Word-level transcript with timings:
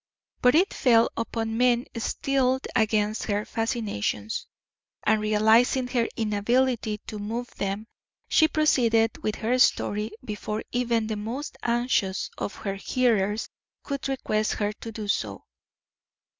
But 0.41 0.55
it 0.55 0.73
fell 0.73 1.11
upon 1.15 1.59
men 1.59 1.85
steeled 1.95 2.65
against 2.75 3.25
her 3.25 3.45
fascinations, 3.45 4.47
and 5.05 5.21
realising 5.21 5.87
her 5.89 6.07
inability 6.17 6.97
to 7.05 7.19
move 7.19 7.51
them, 7.57 7.85
she 8.27 8.47
proceeded 8.47 9.19
with 9.21 9.35
her 9.35 9.59
story 9.59 10.09
before 10.25 10.63
even 10.71 11.05
the 11.05 11.17
most 11.17 11.55
anxious 11.61 12.31
of 12.39 12.55
her 12.55 12.73
hearers 12.77 13.47
could 13.83 14.07
request 14.09 14.53
her 14.53 14.73
to 14.73 14.91
do 14.91 15.07
so. 15.07 15.43